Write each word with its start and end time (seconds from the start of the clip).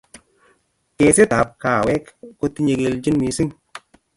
kesetap 0.97 1.47
kawek 1.63 2.03
kotinye 2.39 2.73
keljin 2.79 3.15
missing 3.21 3.51